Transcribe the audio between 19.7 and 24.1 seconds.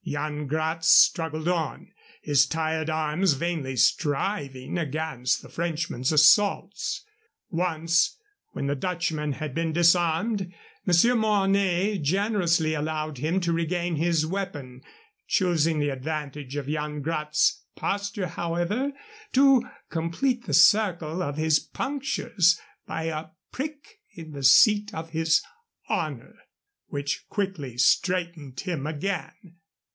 complete the circle of his punctures by a prick